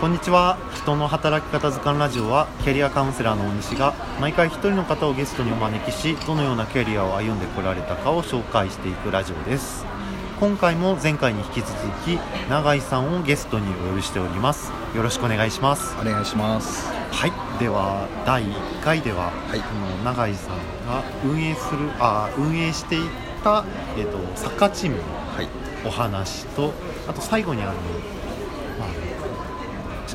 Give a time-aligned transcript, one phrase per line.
[0.00, 0.56] こんにちは。
[0.74, 9.84] 人の働き方図鑑ラジオはキャリアカウンセラーの大西が毎回一人の方をゲストにお招きしどのようなキャリアを歩んでこられたかを紹介していくラジオです。
[10.40, 11.72] 今回も前回に引き続
[12.06, 12.18] き
[12.48, 14.72] 永井さんをゲストにお呼びしております。
[14.96, 15.94] よろしくお願いします。
[16.00, 16.90] お願いします。
[17.12, 17.32] はい。
[17.58, 19.60] では第1回では、はい。
[19.60, 20.56] この永井さん
[20.86, 23.00] が運営するあ運営してい
[23.44, 23.66] た、
[23.98, 25.02] えっとサッカーチームの
[25.36, 25.70] はい。
[25.84, 26.72] お話と
[27.08, 27.80] あと最後にあの、まあ、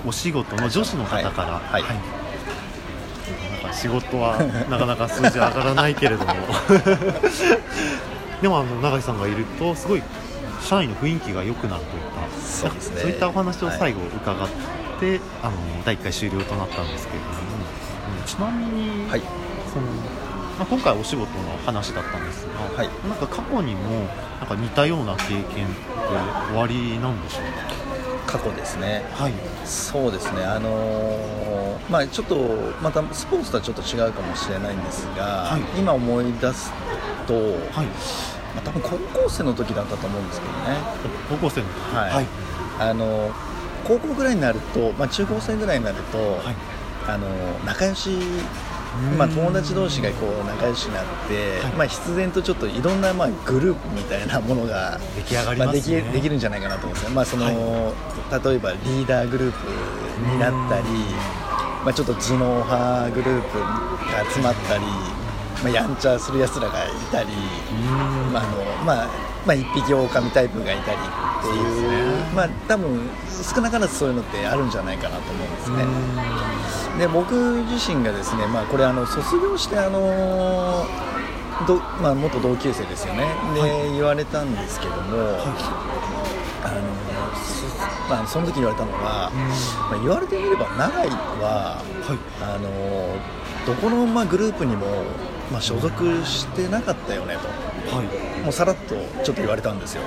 [0.05, 1.81] お仕事の女子の方から、はい。
[1.81, 1.95] はい。
[3.63, 4.37] なんか仕事は
[4.69, 6.33] なかなか数字上がらないけれども。
[8.41, 10.03] でもあの永井さんがいるとすごい
[10.61, 12.09] 社内の雰囲気が良くなるというか
[12.43, 13.01] そうですね。
[13.01, 14.37] そういったお話を最後伺っ
[14.99, 15.53] て、あの
[15.85, 17.31] 第1回終了となったんですけれども、
[18.19, 19.21] うんちなみに、はい。
[19.73, 19.85] その
[20.57, 21.27] まあ、今回お仕事の
[21.65, 22.89] 話だったんですが、はい。
[23.07, 24.07] なんか過去にも
[24.39, 25.49] なんか似たような経験って
[26.49, 27.41] 終わりなんでしょう
[28.37, 29.03] 過去ですね。
[29.17, 29.33] かはい。
[29.65, 30.43] そうですね。
[30.43, 31.45] あのー
[31.89, 32.35] まあちょっと
[32.81, 35.79] またスポーツとはちょっと違うかもしれないんですが、はい。
[35.79, 36.71] 今思い出す
[37.27, 37.85] と、はい。
[38.55, 38.89] まあ、多分高
[39.23, 40.59] 校生の時だったと思うんですけどね。
[41.29, 41.95] 高校生の時。
[41.95, 42.11] はい。
[42.11, 42.25] はい。
[42.79, 43.31] あの
[43.87, 46.55] 高校ぐらいになると、まあ、中高生ぐらいになると、はい。
[47.07, 47.27] あの
[47.65, 48.17] 仲良し
[49.17, 51.73] まあ、友達同士がこう仲良しになって、はい。
[51.73, 59.67] まあ、必然とちょっといろんなまあグループみたいなものが出来上がりまあ、ますね、できできるんじゃないかなと思うんですよ、まあその例えばリーダーグループ
[60.31, 60.85] になったり、
[61.83, 63.67] まあ、ちょっと頭脳派グループが
[64.33, 64.83] 集まったり、
[65.63, 68.33] まあ、やんちゃするやつらがいたり、うん。
[68.33, 69.07] まああのまあ
[69.45, 71.51] まあ、一匹狼タイプがいたりってい
[71.85, 72.33] うね。
[72.35, 72.99] まあ多分
[73.53, 75.85] 少なからずそういうのってあるんじゃないかなと思うんですね。
[76.97, 77.35] で僕
[77.69, 80.85] 自身がですね、まあ、これあの卒業してあの
[81.67, 83.25] ど、まあ、元同級生ですよね。
[83.53, 83.93] で、はい。
[83.93, 86.95] 言われたんですけども、あの
[87.35, 89.31] そ,、まあ、その時言われたのは、
[89.89, 92.17] まあ、言われてみれば永井ははい。
[92.41, 92.65] あの
[93.65, 94.85] どこの、まあ、グループにも、
[95.51, 97.35] まあ、所属してなかったよね
[97.89, 97.95] と。
[97.95, 98.41] はい。
[98.41, 100.01] もうさらっとちょっと言われたんですよ。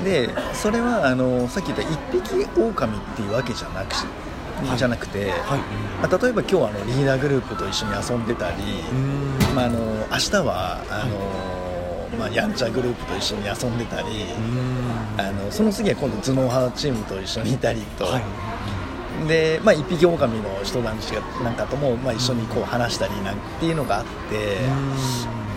[0.00, 0.04] ん。
[0.04, 4.33] でそれはあのさっき言った一匹狼っていうわけじゃなくし、はい
[4.76, 5.58] じゃなくて、はい。
[6.02, 8.56] まあ、例えば今日はあのリーダーグループと一緒に遊んでたり、
[8.92, 9.54] うん。
[9.54, 9.78] まあ、あの
[10.10, 15.20] 明日はあの、まあ、やんちゃグループと一緒に遊んでたり、うん。
[15.20, 19.28] あのその次は今度頭脳派チームと一緒にいたりと、はい。
[19.28, 24.58] で、まあ、一匹狼の人たちがなんかとも、まあ、一緒にこう話したりなんていうのがあって。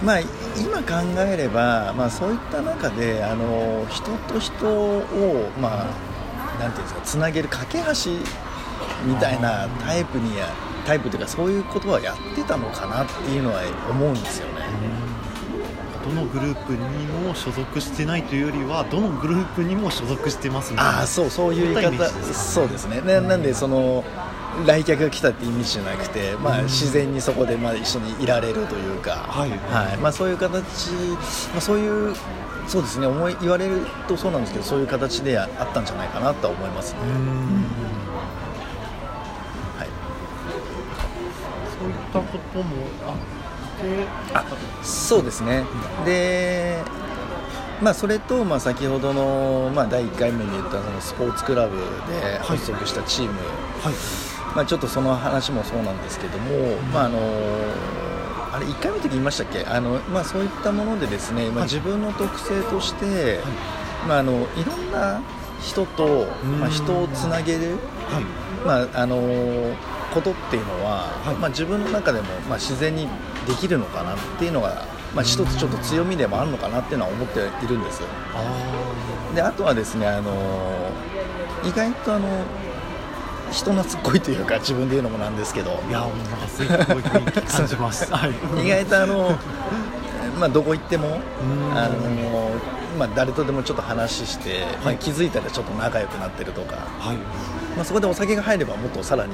[0.04, 8.12] まあ、今考えれば、まあ、そういった中であの人と人を、まあ、なんていうんですかつなげる架け橋
[9.06, 10.48] みたいなタイプにや
[10.86, 14.62] タイプというかそういうことはやってたのかなっていうのは思うんですよね。
[16.08, 16.80] どのグループに
[17.28, 21.00] も所属してないというよりはどのグループにも所属してますみたいな。
[21.00, 23.02] ああそうそういう言い方そうですね。
[23.02, 23.20] ね。
[23.20, 24.06] なんでその
[24.66, 29.50] 来客が来たって意味じゃなくて、まあ、自然にそこでまあ一緒にいられるというか、はい。
[29.50, 29.98] はい。
[29.98, 30.92] まあ、そういう形、
[31.52, 32.16] まあ、そういう
[32.68, 33.08] そうですね。
[33.08, 37.00] 思い言われるとそうなんですけどそういう形であったんじゃないかなとは思いますね、
[42.12, 42.66] そういったことも
[43.08, 43.16] あっ
[43.80, 44.08] て。
[44.34, 44.44] あ
[44.84, 45.64] そうですね。
[46.06, 46.82] で
[47.80, 53.94] まあ、それと、まあ、先ほどの、まあ、第1回目に言ったそのスポーツクラブで発足したチーム、はい。
[54.56, 57.20] まあ、ちょっとその話もそうなんですけども、まああの
[58.52, 59.64] あれ1回目の時言いましたっけ？
[59.66, 61.64] あの、まあ、そういったものでですね、まあ、はい。
[61.66, 63.42] 自分の特性として、
[64.08, 65.22] まあ、あのいろんな
[65.62, 66.26] 人と、
[66.60, 67.78] まあ、人をつなげる、
[68.10, 68.24] はい。
[68.66, 69.18] まああの
[70.14, 71.36] ことっていうのは、はい。
[71.36, 73.08] まあ、自分の中でも、まあ、自然に
[73.48, 78.02] できるのかなっていうのが、まあ、一つちょっと強みでもあるのかなっていうのは思っているんです。
[78.34, 80.32] あであとはですねあの
[81.64, 82.28] 意外とあの
[83.52, 85.80] 人懐っこいというか自分で言うのもなんですけど。
[85.86, 87.04] あいやもうなんかすごい
[87.44, 88.12] 感じま す。
[88.14, 88.66] はい。
[88.66, 89.38] 意外とあの、
[90.40, 91.78] まあ、どこ行ってもうん。
[91.78, 92.52] あの、
[93.00, 97.18] まあ、誰とでもちょっと話して、まあ、気づいたらちょっと仲良くなってるとか、はい。
[97.76, 99.34] まあ、そこでお酒が入ればもっとさらに、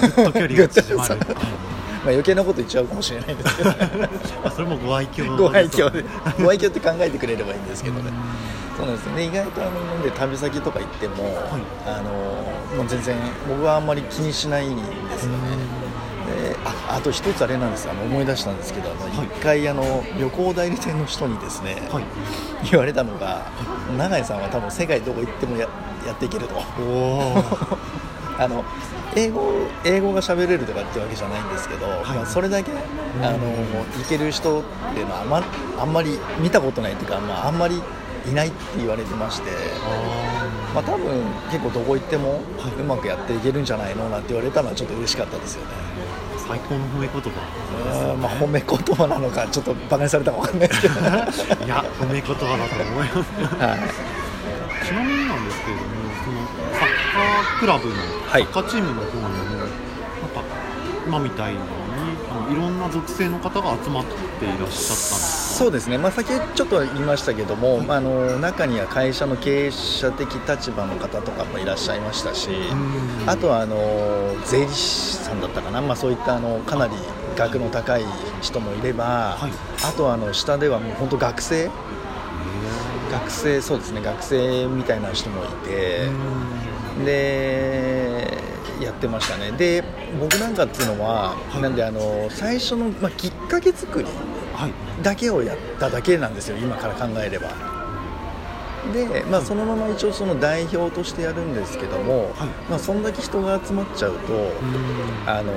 [0.00, 1.16] ぐっと距離が縮まる
[2.00, 3.70] まあ、余計なこと言っちゃうかもしれないですけど
[4.50, 6.02] それもご愛嬌ご愛嬌で。
[6.02, 6.08] で
[6.42, 8.10] ご愛嬌って考えてくれればいいんですけどね。
[8.76, 9.24] そうなんですね。
[9.24, 11.14] 意外とあのなんで旅先とか行っても、
[11.86, 14.82] あのもう全然僕はあんまり気にしないんで
[15.18, 15.38] すよね。
[16.50, 17.86] でああと一つあれなんです。
[17.90, 19.26] あの思い出したんですけどあのはい。
[19.26, 22.04] 一回あの旅行代理店の人にですね、はい。
[22.70, 23.42] 言われたのが
[23.98, 25.68] 永井さんは多分世界どこ行ってもや
[26.06, 26.54] やっていけると。
[26.80, 27.44] おお
[28.40, 28.64] あの
[29.14, 29.52] 英語
[29.84, 31.88] 英語が喋れるとかってわけじゃないんですけど、い。
[31.90, 32.72] まあ、それだけ
[33.22, 34.62] あのいける人っ
[34.94, 35.42] ていうのはあんま
[35.78, 37.82] あんまり見たことないっていうか、まあ、あんまり
[38.26, 39.50] いないって言われてまして、
[40.74, 42.80] まあ、多分結構どこ行ってもはい。
[42.80, 45.70] うまくやっていけるんじゃないのなんて言われたのはちょっと嬉しかったですよね、
[46.38, 47.30] 最高の褒め言葉で
[47.92, 51.28] すうよんまあ褒め言葉なのかちょっとバカにされたかわかんないですけど、は
[51.62, 54.19] いいや褒め言葉だと思います
[54.90, 55.88] ちなみになんですけれども
[56.24, 56.44] その
[56.74, 57.94] サッカークラブの、
[58.26, 58.42] はい。
[58.42, 60.42] サッカーチームの方にもなんか
[61.06, 61.60] 今みたいに
[62.28, 64.04] あのいろんな属性の方が集まっ
[64.40, 72.50] ていらっしゃったんですそうですね、まあ、先ちょっと言いましたけども、まあ、あの中には会社の経営者的立場の方とかもいらっしゃいましたし、
[73.26, 73.76] あとはあの
[74.44, 76.94] 税理士さんだったかな、まあ、そういったあのかなり
[77.36, 78.04] 額の高い
[78.40, 79.52] 人もいれば、はい。
[79.84, 81.70] あとはあの下ではもう本当学生
[83.30, 86.08] 学生そうですね学生みたいな人もいて、
[87.04, 88.38] で
[88.80, 89.52] やってましたね。
[89.52, 89.84] で
[90.20, 91.62] 僕なんかっていうのは、はい。
[91.62, 94.06] なんであの最初の、まあ、きっかけ作り
[94.54, 94.72] はい。
[95.02, 97.48] だけをやっただけなんですよ今から考えれば。
[98.92, 102.48] で、まあ、そのまま一応その代表としてやるんですけども、はい。
[102.68, 104.52] まあ、そんだけ人が集まっちゃうと、
[105.26, 105.52] あの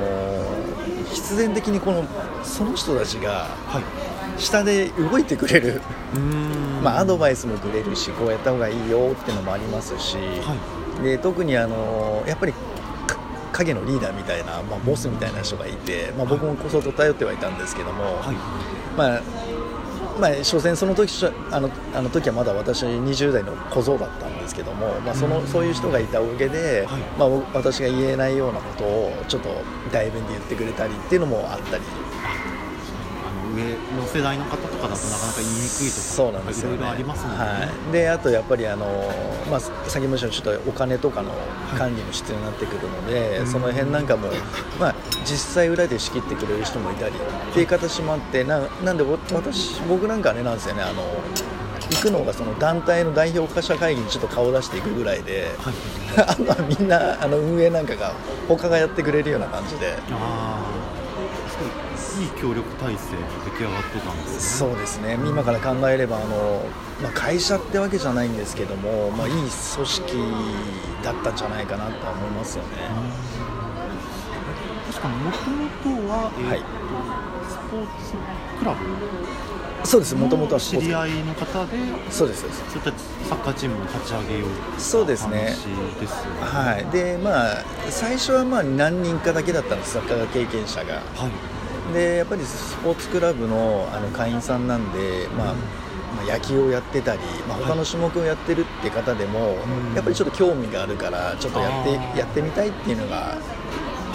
[1.12, 2.06] 必然的にこの
[2.44, 5.82] その人たちがはい下で動いてくれる、
[6.16, 6.82] うん。
[6.84, 10.56] まあ、アドバイスもくれるしこうやった方がいいよっていうのもありますし、は
[11.02, 11.04] い。
[11.04, 12.54] で特にあのやっぱり
[13.08, 13.18] か
[13.52, 18.36] 影のリーダーみたいな、まあ、ボスみたいな人がいて、まあ、僕も相当頼ってはいたんですけども、はい。
[18.98, 19.22] まあ
[20.20, 27.02] まあ、所詮その時しあのあの時はまだ私20代の小僧だったんですけども、まあ、そのそういう人がいたおかげで、はい。
[27.18, 29.50] まあ、僕私が言えないようなことをちょっと
[29.92, 31.84] 代弁で言ってくれたりっていうのもあったり
[33.56, 33.64] 上
[33.96, 38.86] の世代の方とかだとなかなか言いにくいとかそうなんですよ、ね、いろいろありますもんね、はい、であとやっぱりあの、
[39.50, 41.32] まあ、先ほどちょっとお金とかの
[41.78, 43.48] 管理も必要になってくるので、うん。
[43.48, 44.30] その辺なんかも、
[44.80, 44.96] まあ、
[45.26, 51.04] 実際裏で仕切ってくれる人もいたりっていう形もあってななんでぼ私僕なんかはねなんですよねあの
[51.90, 55.74] 行くのがその団体の代表者会議にちょっと顔を出していくぐらいで、はい。
[56.28, 58.14] あとはみんなあの運営なんかが
[58.48, 59.94] 他がやってくれるような感じで。
[60.12, 60.60] あ
[62.22, 64.70] い協力体制が出来上がってたんですね。
[64.70, 65.14] そうですね。
[65.16, 66.62] 今から考えればあの、
[67.02, 70.14] まあ、会社ってわけじゃないんですけども、まあ、いい組織
[71.04, 72.70] だったんじゃないかなとは思いますよね。
[74.92, 76.60] 確かにもともとは、えーとはい。
[77.50, 78.14] スポーツ
[78.60, 78.78] クラブ。
[79.86, 80.16] そうです。
[80.16, 81.78] もともとは知り合いの方で
[82.10, 82.42] そうです。
[82.42, 85.40] そうですそういったサッカーチームを立ち上げようとそうですね。
[85.40, 86.86] 話ですはい。
[86.92, 89.94] でまあ最初はまあ何人かだけだったんです。
[89.94, 90.94] サッカー経験者が。
[90.94, 91.53] はい
[91.92, 95.54] でやっぱりスポーツクラブのあの会員さんなんで、まあ
[96.16, 97.20] まあ野球をやってたり、
[97.50, 99.56] まあ、他の種目をやってるって方でも、
[99.90, 99.96] うん。
[99.96, 103.38] やっぱりちょっと興味があるからちょっとやってやってみたいっていうのが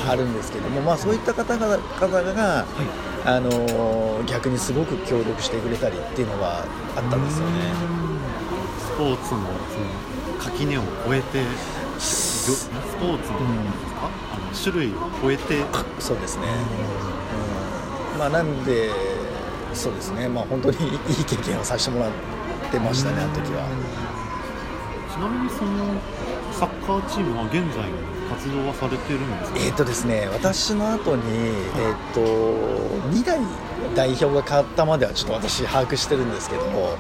[0.09, 2.65] あるんですけども、まあ、そういった方々方が、
[3.27, 6.65] あのー逆にすごく協力してくれたりっていうのがあっ
[7.11, 7.53] たんですよね。
[8.81, 11.45] スポーツのその垣根を越えて
[11.99, 12.69] ス
[13.01, 13.47] ポーツの,、うん。
[13.47, 15.65] あの種類を超えて。
[15.99, 16.47] そうですね、
[17.13, 17.18] うん
[18.19, 18.91] まあ、なんで
[19.75, 22.11] そうですね、まあ、本当にいい経験をさせてもらっ
[22.71, 23.65] てましたね、あの時は。
[25.11, 25.85] ちなみにその
[26.53, 27.85] サッカーチームは現在
[28.29, 29.59] 活動はされてるんですか？
[29.59, 32.21] えーとですね、私の後に、えー、と
[33.11, 33.39] 2代
[33.95, 36.97] 代表が変わったまではちょっと私把握してるんですけども。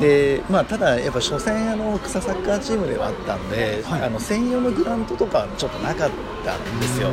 [0.00, 4.02] で、まあ、ただ、やっぱ初戦あの草サッカーチームではあったんで、はい。
[4.02, 6.10] あの専用のグラウンドとかはちょっとなかっ
[6.44, 7.10] たんですよ。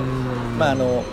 [0.60, 1.04] まあ、あの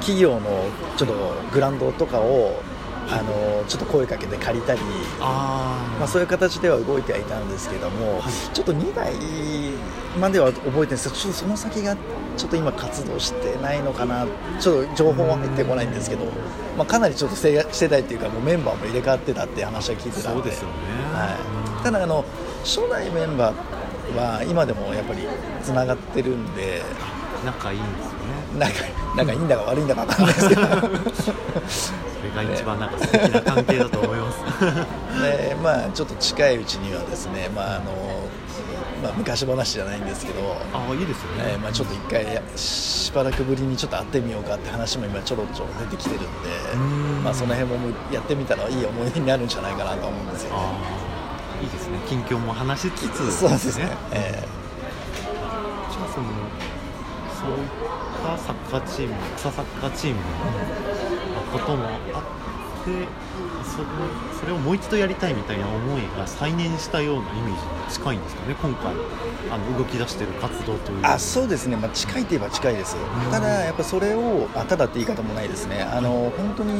[0.00, 1.14] 企業のちょっと
[1.52, 2.60] グラウンドとかを
[3.08, 4.80] あのちょっと声かけて借りたり、
[5.20, 8.32] まあ、そういう形では動いてはいたんですけども、はい。
[8.54, 9.12] ちょっと2代
[10.18, 11.96] までは覚えてるんですけどちょっとその先が
[12.36, 14.26] ちょっと今活動してないのかな
[14.58, 16.24] ちょっと情報は入ってこないんですけど、
[16.78, 20.38] まあ、かなりちょっとしてしてたいっていうかもうメンバーも入れ替わってたって話は聞いてたんで。
[20.38, 20.74] そうですよね、
[21.12, 22.24] はい、ただあの
[22.64, 25.20] 初代メンバーは今でもやっぱり
[25.62, 26.82] つながってるんで
[27.44, 28.34] 仲いいんですよね。
[28.58, 28.72] 仲
[29.16, 30.48] 仲いいんだか悪いんだか分かんないです。
[30.48, 30.70] けどそ
[32.22, 34.38] れが一番なんか素敵な関係だと思います。
[35.22, 37.84] でまあちょっと近いうちにはですね、まああの
[39.02, 47.22] まあ、昔話じゃないんですけど、ああいいですよね、えーまあ、ちょっと一回しばらくぶりにちょっと会ってみようかって話も今ちょろちょろ出てきてるんでん。
[47.22, 51.04] まあ、その辺もやってみたらいい思い出になるんじゃないかなと思うんですよね。
[51.62, 51.98] いいですね。
[52.08, 53.30] 近況も話しつつ。
[53.30, 54.42] そうですね、え
[55.90, 56.26] じゃあその
[57.44, 57.68] そういっ
[58.22, 60.22] たサッカーチーム草サッカーチームの
[61.52, 61.84] ことも
[62.14, 62.20] あ
[62.78, 63.06] って
[63.64, 63.86] それ
[64.40, 67.56] それをもう一度やりたいみたいな思いが再燃したようなイメージに
[67.90, 68.94] 近いんですかね今回。
[69.50, 76.72] あの動き出している活動というあそうですね、まあ、近いといえば近いです、うんただ、やっぱそれをあただって言い方もないですね、あの本当に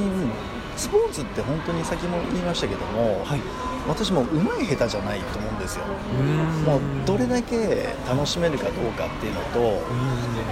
[0.76, 3.40] スポーツって本当に先も言いましたけども、はい。
[3.86, 5.84] 私も上手い下手じゃないと思うんですよ。
[6.18, 6.62] うん。
[6.64, 9.82] もうどれだけ楽しめるかどうかっていうのと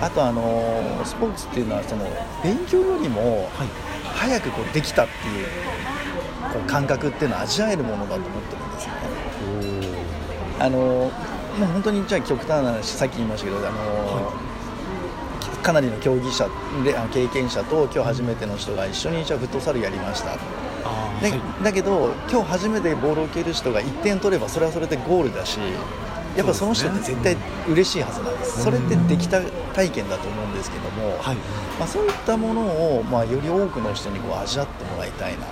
[0.02, 2.04] あとあのスポーツっていうのはその
[2.42, 3.68] 勉強よりもはい。
[4.14, 5.46] 早くこうできたっていう
[6.52, 9.02] こう感覚っていうのは味わえるものだと思ってるんですよね。
[10.60, 14.32] あのもう本当にじゃあ極端な話さっき言いましたけどあの、
[15.62, 16.49] かなりの競技者
[16.85, 20.33] で経験者と今日初めての人が一緒にじゃあフットサルやりました。
[20.33, 21.64] ではい。
[21.64, 25.59] だけど今日初めてボールを蹴る人が1点取ればそれはそれでゴールだし
[26.37, 27.37] やっぱその人って絶対
[27.69, 28.62] 嬉しいはずなんです。
[28.62, 29.40] それってできた
[29.75, 31.37] 体験だと思うんですけども、はい。
[31.78, 35.47] まあ、そういったものを、まあ、より多くの人にこう味わってもらいたいな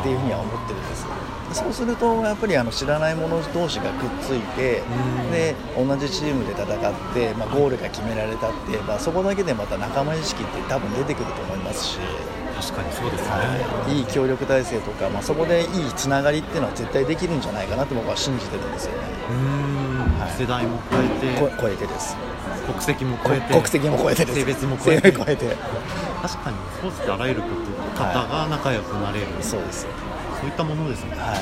[0.00, 1.06] っていうふうには思ってるんです
[1.52, 4.82] そうするとやっぱりあの知らない者同士がくっついて
[5.24, 5.32] うん。
[5.32, 11.98] で同じチームで戦って、まあ、ゴールが決められたって、まあ、そこだけでまた仲間意識って多分出てくると思いますし、
[12.60, 19.87] 確かにそうですね、いい協力体制とか、まあ、そこでいいつながりっていうのは絶対できるんじゃないかなと僕は信じてるんですよね
[20.26, 21.40] 世代も超えて。
[21.40, 22.16] こ超えてです。
[22.66, 23.54] 国籍も超えて。
[23.54, 25.12] 国籍も超えて性別も超えて。
[25.12, 25.36] 確か
[26.50, 27.42] にスポーツってあらゆる
[27.96, 29.86] 方が仲良くなれる、そうです。
[30.40, 31.12] そういったものですね。
[31.16, 31.34] は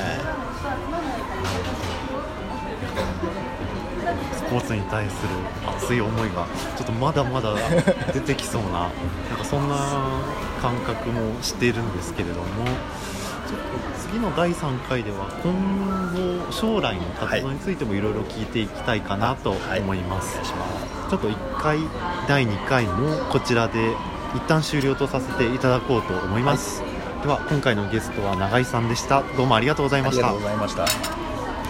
[4.33, 5.29] スポーツに対する
[5.67, 7.53] 熱い思いがちょっとまだまだ
[8.13, 8.91] 出てきそうななん
[9.37, 9.75] かそんな
[10.61, 12.45] 感覚もしているんですけれども
[13.47, 20.45] ちょっと次の第3回では今後将来の活動についてもいろいろ聞いていきたいかなと思います、いお願い。
[20.45, 21.79] しますちょっと1回
[22.27, 23.95] 第2回もこちらで
[24.35, 26.83] 一旦終了とさせていただこうと思います、
[27.21, 29.23] では今回のゲストは永井さんでした。
[29.37, 30.27] どうもありがとうございました。
[30.27, 31.16] ありがとうございました